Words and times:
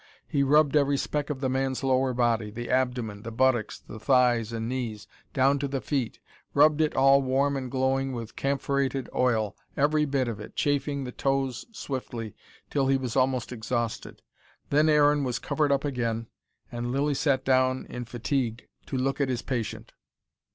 He 0.27 0.41
rubbed 0.41 0.75
every 0.75 0.97
speck 0.97 1.29
of 1.29 1.41
the 1.41 1.47
man's 1.47 1.83
lower 1.83 2.11
body 2.11 2.49
the 2.49 2.71
abdomen, 2.71 3.21
the 3.21 3.29
buttocks, 3.29 3.77
the 3.79 3.99
thighs 3.99 4.51
and 4.51 4.67
knees, 4.67 5.05
down 5.31 5.59
to 5.59 5.67
the 5.67 5.79
feet, 5.79 6.17
rubbed 6.55 6.81
it 6.81 6.95
all 6.95 7.21
warm 7.21 7.55
and 7.55 7.69
glowing 7.69 8.11
with 8.11 8.35
camphorated 8.35 9.07
oil, 9.13 9.55
every 9.77 10.05
bit 10.05 10.27
of 10.27 10.39
it, 10.39 10.55
chafing 10.55 11.03
the 11.03 11.11
toes 11.11 11.67
swiftly, 11.71 12.33
till 12.71 12.87
he 12.87 12.97
was 12.97 13.15
almost 13.15 13.51
exhausted. 13.51 14.23
Then 14.71 14.89
Aaron 14.89 15.23
was 15.23 15.37
covered 15.37 15.71
up 15.71 15.85
again, 15.85 16.25
and 16.71 16.91
Lilly 16.91 17.13
sat 17.13 17.45
down 17.45 17.85
in 17.87 18.05
fatigue 18.05 18.67
to 18.87 18.97
look 18.97 19.21
at 19.21 19.29
his 19.29 19.43
patient. 19.43 19.93